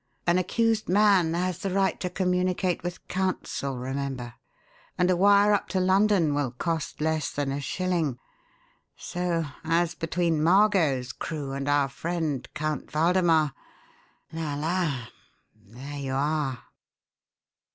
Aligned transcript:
An 0.25 0.39
accused 0.39 0.89
man 0.89 1.35
has 1.35 1.59
the 1.59 1.69
right 1.69 1.99
to 1.99 2.09
communicate 2.09 2.81
with 2.81 3.07
counsel, 3.07 3.77
remember; 3.77 4.33
and 4.97 5.11
a 5.11 5.15
wire 5.15 5.53
up 5.53 5.67
to 5.67 5.79
London 5.79 6.33
will 6.33 6.49
cost 6.49 7.01
less 7.01 7.29
than 7.29 7.51
a 7.51 7.61
shilling. 7.61 8.17
So, 8.95 9.45
as 9.63 9.93
between 9.93 10.41
Margot's 10.41 11.11
crew 11.11 11.51
and 11.51 11.69
our 11.69 11.87
friend 11.87 12.47
Count 12.55 12.91
Waldemar 12.95 13.53
la, 14.31 14.55
la! 14.55 15.07
There 15.67 15.99
you 15.99 16.13
are." 16.15 16.63